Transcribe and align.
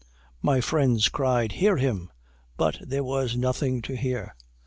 My 0.41 0.61
friends 0.61 1.09
cried 1.09 1.51
'Hear 1.51 1.77
him!' 1.77 2.09
but 2.57 2.79
there 2.81 3.03
was 3.03 3.37
nothing 3.37 3.83
to 3.83 3.95
hear. 3.95 4.33